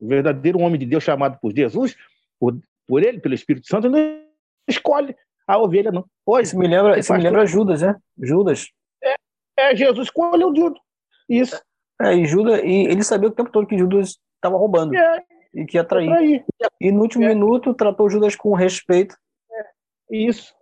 [0.00, 1.96] O verdadeiro homem de Deus chamado por Jesus,
[2.38, 4.24] por, por ele, pelo Espírito Santo, não
[4.68, 5.14] escolhe
[5.46, 6.04] a ovelha, não.
[6.24, 7.96] Hoje, isso me lembra, isso me lembra Judas, né?
[8.18, 8.68] Judas.
[9.02, 9.14] É,
[9.58, 10.80] é Jesus escolheu Judas.
[11.28, 11.60] Isso.
[12.00, 15.66] É, e Judas, e ele sabia o tempo todo que Judas estava roubando é, e
[15.66, 16.44] que ia trair.
[16.80, 17.28] E no último é.
[17.28, 19.14] minuto tratou Judas com respeito.
[19.52, 20.54] É, isso.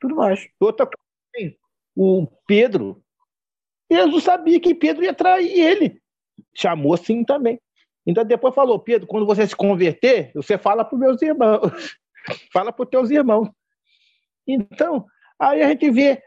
[0.00, 0.46] Tudo mais.
[0.60, 1.56] Outra coisa,
[1.96, 3.02] o Pedro,
[3.90, 6.00] Jesus sabia que Pedro ia trair ele.
[6.54, 7.58] Chamou assim também.
[8.06, 11.96] Então depois falou, Pedro, quando você se converter, você fala para os meus irmãos.
[12.52, 13.50] fala para os teus irmãos.
[14.46, 15.04] Então,
[15.38, 16.22] aí a gente vê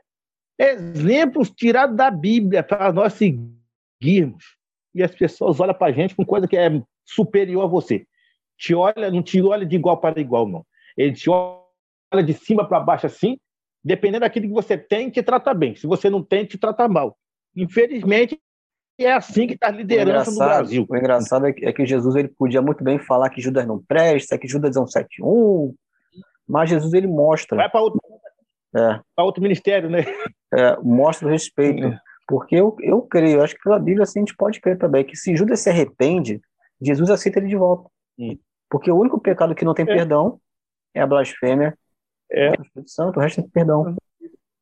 [0.57, 4.43] exemplos tirados da Bíblia para nós seguirmos
[4.93, 6.69] e as pessoas olham para a gente com coisa que é
[7.05, 8.05] superior a você.
[8.57, 10.65] Te olha, não te olha de igual para igual, não.
[10.97, 13.37] Ele te olha de cima para baixo assim,
[13.83, 15.75] dependendo daquilo que você tem, te trata bem.
[15.75, 17.17] Se você não tem, te trata mal.
[17.55, 18.37] Infelizmente,
[19.05, 20.85] é assim que está a liderança no Brasil.
[20.87, 23.81] O engraçado é que, é que, Jesus ele podia muito bem falar que Judas não
[23.81, 25.73] presta, que Judas é um 71,
[26.47, 27.57] mas Jesus ele mostra.
[27.57, 27.99] Vai para outro,
[28.75, 29.01] é.
[29.17, 30.05] outro ministério, né?
[30.51, 31.85] É, mostra o respeito.
[31.85, 31.99] É.
[32.27, 35.15] Porque eu, eu creio, acho que pela Bíblia assim, a gente pode crer também, que
[35.15, 36.41] se Judas se arrepende,
[36.81, 37.89] Jesus aceita ele de volta.
[38.15, 38.39] Sim.
[38.69, 39.95] Porque o único pecado que não tem é.
[39.95, 40.39] perdão
[40.93, 41.77] é a blasfêmia.
[42.31, 42.49] É.
[42.51, 43.95] O Espírito Santo, o resto tem perdão.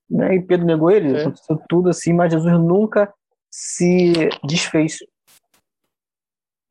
[0.10, 0.36] Né?
[0.36, 1.22] E Pedro negou ele, é.
[1.22, 3.14] aconteceu tudo assim, mas Jesus nunca
[3.50, 4.98] se desfez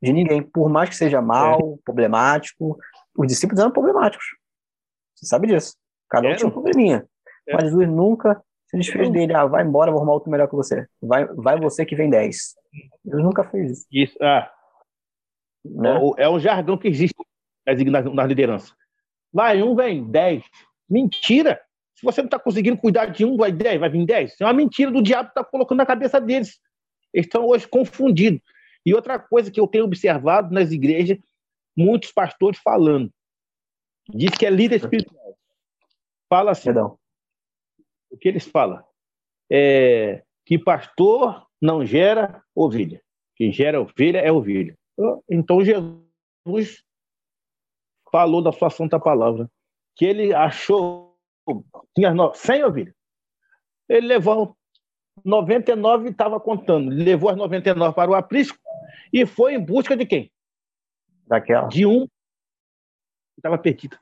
[0.01, 1.83] de ninguém, por mais que seja mal, é.
[1.83, 2.77] problemático.
[3.17, 4.25] Os discípulos eram problemáticos.
[5.15, 5.75] Você sabe disso.
[6.09, 7.07] Cada um tinha um probleminha.
[7.47, 7.53] É.
[7.53, 10.85] Mas Jesus nunca se desfez dele, ah, vai embora, vou arrumar outro melhor que você.
[11.01, 12.55] Vai, vai você que vem 10.
[13.03, 13.87] Deus nunca fez isso.
[13.91, 14.51] Isso, ah.
[15.65, 15.99] Né?
[16.17, 17.15] É um jargão que existe
[17.65, 18.73] na, na liderança.
[19.33, 20.43] Vai um, vem 10.
[20.89, 21.59] Mentira!
[21.95, 24.35] Se você não está conseguindo cuidar de um, vai 10, vai vir 10.
[24.39, 26.59] É uma mentira do diabo que está colocando na cabeça deles.
[27.13, 28.41] Eles estão hoje confundidos.
[28.85, 31.17] E outra coisa que eu tenho observado nas igrejas,
[31.75, 33.11] muitos pastores falando.
[34.09, 35.37] Diz que é líder espiritual.
[36.29, 36.65] Fala assim.
[36.65, 36.97] Perdão
[38.09, 38.83] o que eles falam?
[39.51, 43.01] É que pastor não gera ovelha.
[43.35, 44.77] Quem gera ovelha é ovelha.
[45.29, 46.83] Então Jesus
[48.09, 49.51] falou da sua santa palavra
[49.95, 51.17] que ele achou
[51.95, 52.95] tinha 100 ovelhas.
[53.89, 54.56] Ele levou
[55.23, 56.89] 99 e estava contando.
[56.89, 58.57] Levou as 99 para o aprisco
[59.11, 60.31] e foi em busca de quem?
[61.25, 61.67] Daquela.
[61.67, 63.97] De um que estava perdido.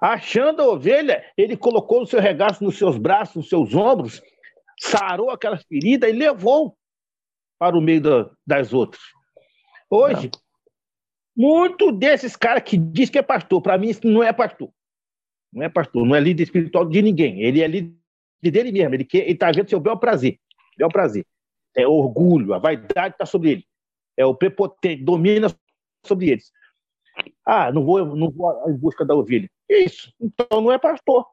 [0.00, 4.20] Achando a ovelha, ele colocou o seu regaço nos seus braços, nos seus ombros,
[4.80, 6.76] sarou aquelas feridas e levou
[7.58, 9.00] para o meio da, das outras.
[9.88, 10.30] Hoje,
[11.36, 11.48] não.
[11.48, 14.72] muito desses caras que diz que é pastor, para mim isso não é pastor.
[15.52, 17.42] Não é pastor, não é líder espiritual de ninguém.
[17.42, 17.94] Ele é líder
[18.50, 18.94] dele mesmo.
[18.94, 20.38] Ele está vendo seu bel prazer.
[20.76, 21.26] Bel prazer.
[21.76, 23.66] É orgulho, a vaidade está sobre ele.
[24.16, 25.48] É o prepotente, domina
[26.04, 26.52] sobre eles.
[27.44, 29.50] Ah, não vou, não vou em busca da ovelha.
[29.68, 30.12] Isso.
[30.20, 31.26] Então não é pastor.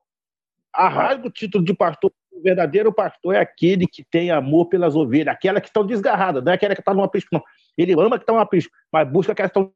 [0.74, 4.96] A raiz do título de pastor, o verdadeiro pastor é aquele que tem amor pelas
[4.96, 7.44] ovelhas, aquela que estão desgarradas, não é aquela que está numa aprisco, não.
[7.78, 9.74] Ele ama que está numa aprisco, mas busca aquelas que estão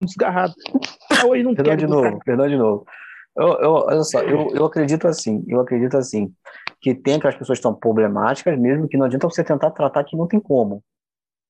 [0.00, 0.54] desgarradas.
[1.26, 2.86] Hoje não perdão de novo, perdão de novo.
[3.36, 6.32] Eu, eu, olha só, eu, eu acredito assim, eu acredito assim,
[6.84, 10.14] que tem aquelas pessoas que estão problemáticas, mesmo que não adianta você tentar tratar que
[10.14, 10.84] não tem como.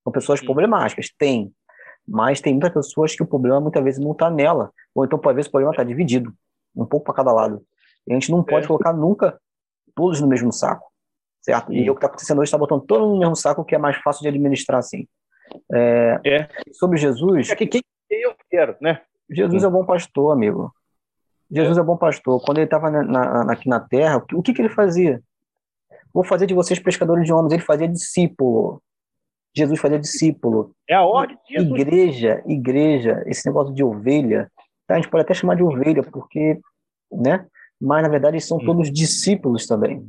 [0.05, 0.47] São pessoas Sim.
[0.47, 1.53] problemáticas, tem.
[2.07, 5.35] Mas tem muitas pessoas que o problema muitas vezes não está nela, ou então, por
[5.35, 6.33] vezes, o problema está dividido
[6.77, 7.65] um pouco para cada lado.
[8.07, 8.69] E a gente não pode é.
[8.69, 9.37] colocar nunca
[9.93, 10.87] todos no mesmo saco,
[11.43, 11.73] certo?
[11.73, 13.97] E o que está acontecendo hoje está botando todo no mesmo saco, que é mais
[13.97, 15.09] fácil de administrar assim.
[15.73, 16.49] É, é.
[16.75, 17.51] Sobre Jesus.
[17.51, 19.01] É que quem eu quero, né?
[19.29, 20.73] Jesus é bom pastor, amigo.
[21.51, 22.43] Jesus é, bom pastor.
[22.45, 22.89] Quando ele estava
[23.51, 25.23] aqui na terra, o que, que ele fazia?
[26.13, 27.53] Vou fazer de vocês pescadores de homens.
[27.53, 28.81] Ele fazia discípulo.
[29.55, 30.75] Jesus fazia discípulo.
[30.89, 31.81] É a ordem de Jesus.
[31.81, 34.51] Igreja, igreja, esse negócio de ovelha,
[34.87, 34.95] tá?
[34.95, 36.61] a gente pode até chamar de ovelha, porque,
[37.13, 37.47] né?
[37.81, 40.05] Mas, na verdade, eles são todos discípulos também.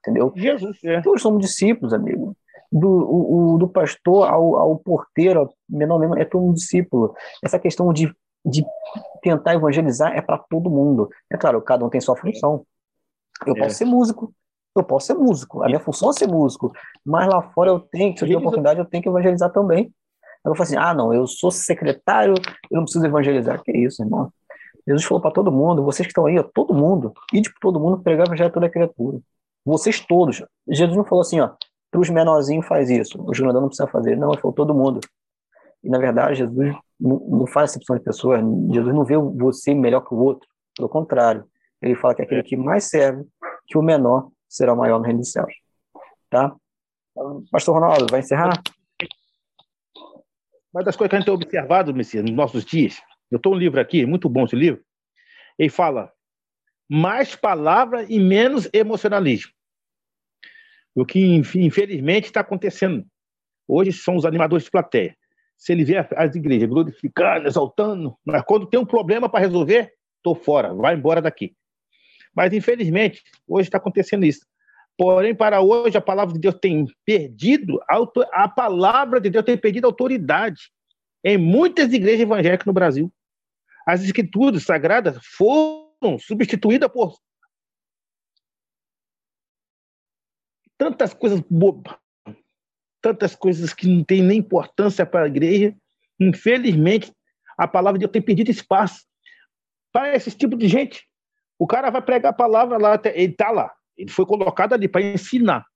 [0.00, 0.32] Entendeu?
[0.34, 1.00] Jesus, é.
[1.00, 2.36] Todos somos discípulos, amigo.
[2.70, 7.14] Do, o, o, do pastor ao, ao porteiro, menor mesmo, é todo um discípulo.
[7.44, 8.12] Essa questão de,
[8.44, 8.64] de
[9.22, 11.08] tentar evangelizar é para todo mundo.
[11.30, 12.66] É claro, cada um tem sua função.
[13.46, 13.60] Eu é.
[13.60, 14.32] posso ser músico,
[14.74, 16.72] eu posso ser músico, a minha função é ser músico,
[17.04, 19.92] mas lá fora eu tenho, se eu tenho oportunidade, eu tenho que evangelizar também.
[20.44, 22.34] Eu falo assim, ah, não, eu sou secretário,
[22.70, 23.62] eu não preciso evangelizar.
[23.62, 24.32] Que isso, irmão?
[24.86, 27.78] Jesus falou para todo mundo, vocês que estão aí, ó, todo mundo, ide para todo
[27.78, 29.20] mundo pregar o evangelho a toda criatura.
[29.64, 30.44] Vocês todos.
[30.68, 31.50] Jesus não falou assim, ó,
[31.90, 34.16] para os menorzinhos faz isso, os grandão não precisa fazer.
[34.16, 34.98] Não, ele falou todo mundo.
[35.84, 38.40] E na verdade, Jesus não, não faz exceção de pessoas,
[38.72, 40.48] Jesus não vê você melhor que o outro.
[40.76, 41.44] Pelo contrário,
[41.82, 43.24] ele fala que é aquele que mais serve,
[43.66, 45.52] que o menor será o maior no reino dos céus.
[46.30, 46.54] Tá?
[47.50, 48.62] Pastor Ronaldo, vai encerrar?
[50.72, 53.58] Uma das coisas que a gente tem observado, Messias, nos nossos dias, eu estou um
[53.58, 54.82] livro aqui, muito bom esse livro,
[55.58, 56.10] ele fala
[56.88, 59.52] mais palavra e menos emocionalismo.
[60.94, 61.20] O que,
[61.54, 63.04] infelizmente, está acontecendo.
[63.66, 65.16] Hoje são os animadores de plateia.
[65.62, 70.34] Se ele vê as igrejas glorificando, exaltando, mas quando tem um problema para resolver, estou
[70.34, 71.54] fora, vai embora daqui.
[72.34, 74.44] Mas, infelizmente, hoje está acontecendo isso.
[74.98, 77.78] Porém, para hoje, a palavra de Deus tem perdido,
[78.32, 80.72] a palavra de Deus tem perdido autoridade
[81.22, 83.12] em muitas igrejas evangélicas no Brasil.
[83.86, 87.16] As escrituras sagradas foram substituídas por
[90.76, 91.96] tantas coisas bobas,
[93.02, 95.74] tantas coisas que não têm nem importância para a igreja.
[96.18, 97.12] Infelizmente,
[97.58, 99.04] a palavra de Deus tem perdido espaço
[99.92, 101.06] para esse tipo de gente.
[101.58, 103.72] O cara vai pregar a palavra lá, ele está lá.
[103.96, 105.66] Ele foi colocado ali para ensinar.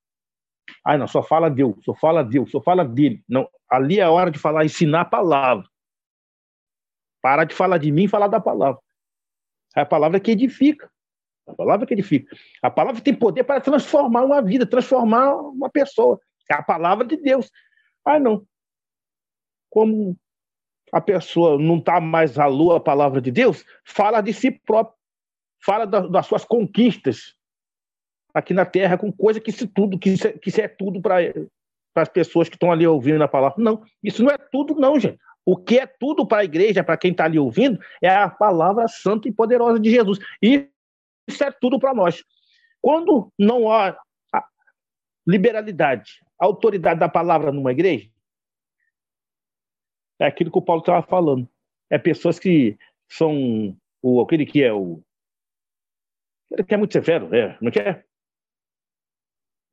[0.84, 3.22] Ah, não, só fala Deus, só fala Deus, só fala dele.
[3.28, 5.68] Não, ali é a hora de falar, ensinar a palavra.
[7.20, 8.80] Parar de falar de mim e falar da palavra.
[9.76, 10.90] É a palavra que edifica.
[11.46, 12.34] A palavra que edifica.
[12.62, 16.20] A palavra tem poder para transformar uma vida, transformar uma pessoa.
[16.50, 17.50] É a palavra de Deus.
[18.04, 18.46] Ah, não.
[19.70, 20.16] Como
[20.92, 24.96] a pessoa não está mais à lua a palavra de Deus, fala de si próprio
[25.66, 27.34] fala da, das suas conquistas
[28.32, 31.00] aqui na Terra com coisa que isso tudo, que isso é, que isso é tudo
[31.00, 31.18] para
[31.96, 33.62] as pessoas que estão ali ouvindo a palavra.
[33.62, 35.18] Não, isso não é tudo, não, gente.
[35.44, 38.86] O que é tudo para a igreja, para quem está ali ouvindo, é a palavra
[38.88, 40.18] santa e poderosa de Jesus.
[40.42, 40.68] E
[41.26, 42.22] isso é tudo para nós.
[42.80, 43.96] Quando não há
[45.26, 48.10] liberalidade, autoridade da palavra numa igreja,
[50.18, 51.48] é aquilo que o Paulo estava falando.
[51.90, 52.76] É pessoas que
[53.08, 55.02] são o, aquele que é o
[56.50, 58.06] ele quer muito severo, é, não quer?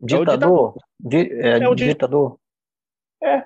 [0.02, 0.76] Ditador?
[1.12, 2.40] É, é, é o ditador.
[3.22, 3.46] É.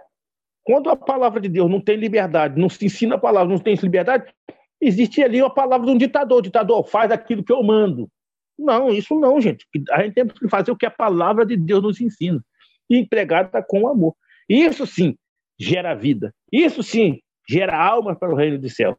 [0.63, 3.75] Quando a palavra de Deus não tem liberdade, não se ensina a palavra, não tem
[3.75, 4.33] liberdade,
[4.81, 6.39] existe ali a palavra de um ditador.
[6.39, 8.09] O ditador faz aquilo que eu mando.
[8.57, 9.67] Não, isso não, gente.
[9.91, 12.43] A gente tem que fazer o que a palavra de Deus nos ensina.
[12.89, 14.15] E empregada com amor.
[14.47, 15.17] Isso sim
[15.59, 16.33] gera vida.
[16.51, 18.97] Isso sim gera almas para o reino dos céus.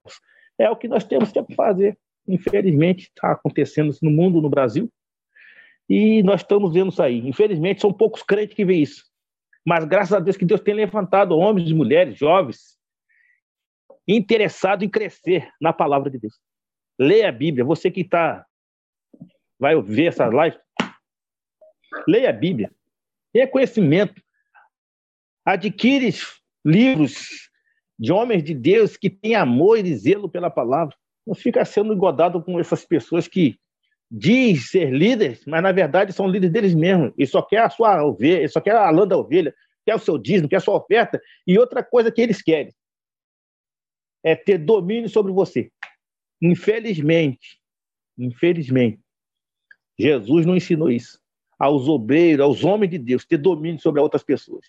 [0.58, 1.96] É o que nós temos que fazer.
[2.26, 4.90] Infelizmente, está acontecendo isso no mundo, no Brasil,
[5.88, 7.26] e nós estamos vendo isso aí.
[7.26, 9.04] Infelizmente, são poucos crentes que veem isso.
[9.66, 12.78] Mas graças a Deus que Deus tem levantado homens e mulheres, jovens,
[14.06, 16.34] interessados em crescer na palavra de Deus.
[16.98, 17.64] Leia a Bíblia.
[17.64, 18.44] Você que está
[19.58, 20.56] vai ver essa live,
[22.06, 22.70] leia a Bíblia.
[23.32, 24.20] Tenha conhecimento.
[25.44, 26.14] Adquire
[26.64, 27.50] livros
[27.98, 30.94] de homens de Deus que têm amor e zelo pela palavra
[31.28, 33.60] não fica sendo engodado com essas pessoas que
[34.10, 37.12] diz ser líderes, mas na verdade são líderes deles mesmos.
[37.18, 39.54] E só quer a sua ovelha, só quer a lã da ovelha,
[39.84, 41.20] quer o seu dízimo, quer a sua oferta.
[41.46, 42.74] E outra coisa que eles querem
[44.24, 45.70] é ter domínio sobre você.
[46.40, 47.60] Infelizmente,
[48.16, 49.00] infelizmente,
[49.98, 51.20] Jesus não ensinou isso
[51.58, 54.64] aos obreiros, aos homens de Deus, ter domínio sobre outras pessoas.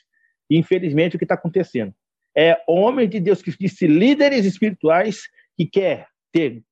[0.50, 1.94] Infelizmente, o que está acontecendo
[2.36, 6.64] é homens de Deus que dizem líderes espirituais que quer ter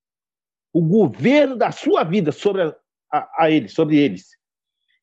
[0.73, 2.75] o governo da sua vida sobre a,
[3.11, 4.37] a, a eles, sobre eles.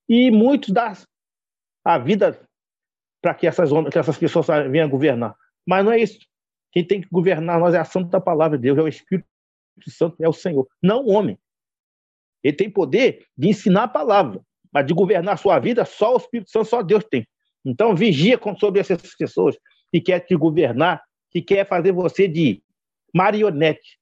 [0.08, 0.92] E muitos dão
[1.84, 2.40] a vida
[3.20, 5.36] para que essas, que essas pessoas venham governar.
[5.66, 6.18] Mas não é isso.
[6.72, 9.26] Quem tem que governar nós é a santa palavra de Deus, é o Espírito
[9.88, 11.38] Santo, é o Senhor, não o homem.
[12.42, 14.44] Ele tem poder de ensinar a palavra,
[14.74, 17.24] mas de governar a sua vida, só o Espírito Santo, só Deus tem.
[17.64, 19.56] Então, vigia sobre essas pessoas.
[19.92, 21.00] que quer te governar,
[21.30, 22.60] que quer fazer você de
[23.14, 23.96] marionete.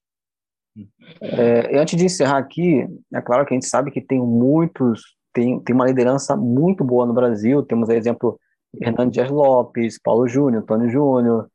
[1.20, 5.03] É, antes de encerrar aqui, é claro que a gente sabe que tem muitos,
[5.35, 7.62] tem, tem uma liderança muito boa no Brasil.
[7.62, 8.41] Temos, por exemplo,
[8.81, 11.49] Hernandes Lopes, Paulo Júnior, Antônio Júnior.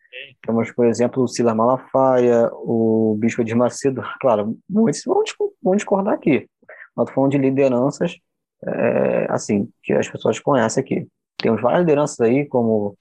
[0.45, 4.03] Temos, por exemplo, o Silas Malafaia, o Bispo de Macedo.
[4.21, 5.23] Claro, muitos vão,
[5.63, 6.47] vão discordar aqui.
[6.95, 8.17] Nós falando de lideranças,
[8.65, 11.07] é, assim, que as pessoas conhecem aqui.
[11.37, 12.97] Temos várias lideranças aí, como,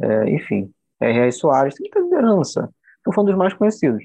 [0.00, 1.32] é, enfim, R.R.
[1.32, 2.70] Soares, tem muita liderança.
[2.98, 4.04] Estou falando dos mais conhecidos.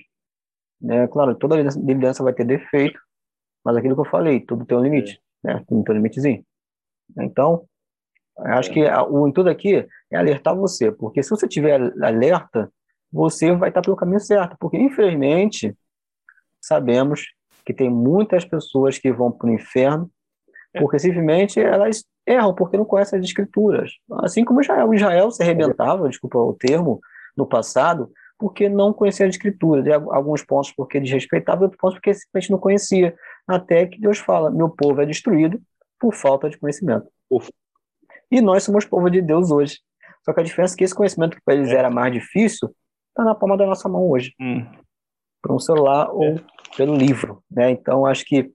[0.90, 3.00] É, claro, toda liderança vai ter defeito,
[3.64, 5.64] mas aquilo que eu falei, tudo tem um limite, né?
[5.68, 6.44] Tudo tem um limitezinho.
[7.20, 7.66] Então,
[8.38, 12.72] acho que o intuito aqui é alertar você, porque se você tiver alerta,
[13.12, 15.76] você vai estar pelo caminho certo, porque infelizmente
[16.60, 17.28] sabemos
[17.66, 20.10] que tem muitas pessoas que vão para o inferno
[20.80, 23.92] porque simplesmente elas erram porque não conhecem as escrituras.
[24.24, 24.94] Assim como Israel.
[24.94, 27.00] Israel se arrebentava, desculpa o termo,
[27.36, 29.84] no passado, porque não conhecia as escrituras.
[29.84, 33.16] De alguns pontos porque desrespeitava, outros pontos porque simplesmente não conhecia.
[33.48, 35.60] Até que Deus fala: meu povo é destruído
[36.00, 37.08] por falta de conhecimento.
[37.30, 37.52] Ufa.
[38.30, 39.80] E nós somos povo de Deus hoje.
[40.24, 41.76] Só que a diferença é que esse conhecimento que para eles é.
[41.76, 42.74] era mais difícil
[43.10, 44.34] está na palma da nossa mão hoje.
[44.40, 44.66] Hum.
[45.42, 46.12] Por um celular é.
[46.12, 46.42] ou
[46.78, 47.44] pelo livro.
[47.50, 47.72] Né?
[47.72, 48.52] Então, acho que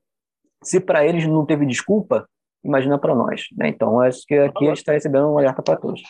[0.63, 2.29] se para eles não teve desculpa,
[2.65, 3.47] imagina para nós.
[3.57, 3.69] Né?
[3.69, 6.03] Então, acho que aqui a gente está recebendo um alerta para todos.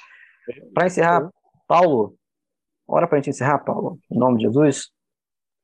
[0.72, 1.30] Para encerrar,
[1.66, 2.16] Paulo,
[2.88, 4.90] Ora para a gente encerrar, Paulo, em nome de Jesus.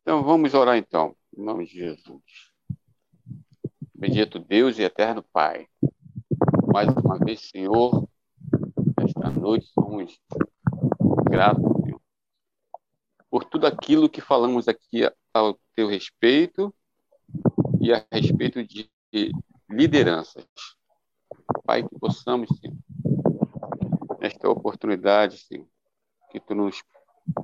[0.00, 2.22] Então vamos orar então, em nome de Jesus.
[3.94, 5.68] Bendito Deus e eterno Pai.
[6.72, 8.08] Mais uma vez, Senhor,
[9.04, 10.20] esta noite somos
[11.30, 12.00] gratos, Senhor,
[13.30, 16.74] por tudo aquilo que falamos aqui ao teu respeito
[17.82, 18.88] e a respeito de
[19.68, 20.46] lideranças.
[21.64, 22.76] Pai, que possamos, Senhor,
[24.20, 25.66] nesta oportunidade, Senhor,
[26.30, 26.80] que tu nos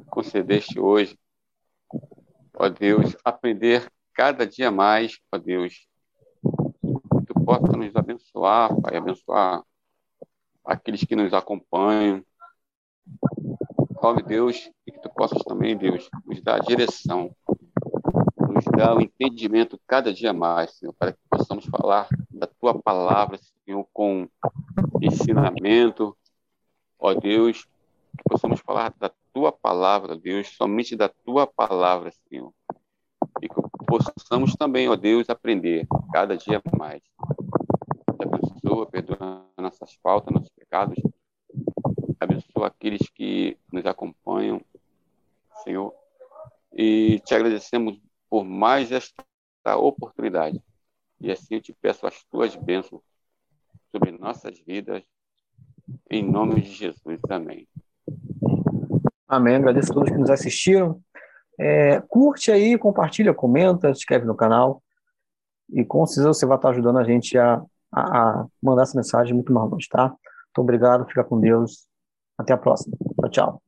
[0.06, 1.18] concedeste hoje,
[2.54, 5.88] ó Deus, aprender cada dia mais, ó Deus,
[7.18, 9.64] que tu possa nos abençoar, Pai, abençoar
[10.64, 12.24] aqueles que nos acompanham,
[13.96, 17.34] ó Deus, e que tu possas também, Deus, nos dar a direção,
[18.94, 24.28] o entendimento cada dia mais, Senhor, para que possamos falar da tua palavra, Senhor, com
[25.00, 26.16] ensinamento,
[26.98, 27.64] ó Deus,
[28.16, 32.52] que possamos falar da tua palavra, Deus, somente da tua palavra, Senhor.
[33.42, 33.54] E que
[33.86, 37.02] possamos também, ó Deus, aprender cada dia mais.
[37.02, 40.98] Te abençoa, perdoa nossas faltas, nossos pecados.
[42.20, 44.60] Abençoa aqueles que nos acompanham,
[45.62, 45.94] Senhor.
[46.72, 47.98] E te agradecemos
[48.28, 49.24] por mais esta
[49.76, 50.62] oportunidade.
[51.20, 53.02] E assim eu te peço as tuas bênçãos
[53.90, 55.02] sobre nossas vidas.
[56.10, 57.20] Em nome de Jesus.
[57.28, 57.66] Amém.
[59.26, 59.56] Amém.
[59.56, 61.00] Agradeço a todos que nos assistiram.
[61.58, 64.82] É, curte aí, compartilha, comenta, se inscreve no canal.
[65.70, 67.62] E com certeza você vai estar ajudando a gente a,
[67.92, 70.08] a, a mandar essa mensagem muito mais longe, tá?
[70.08, 71.86] Muito obrigado, fica com Deus.
[72.38, 72.96] Até a próxima.
[73.20, 73.67] Tchau, tchau.